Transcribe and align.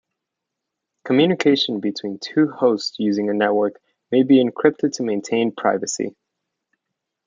Communication 1.05 1.79
between 1.79 2.17
two 2.17 2.47
hosts 2.49 2.95
using 2.97 3.29
a 3.29 3.35
network 3.35 3.79
may 4.11 4.23
be 4.23 4.43
encrypted 4.43 4.93
to 4.93 5.03
maintain 5.03 5.51
privacy. 5.51 6.15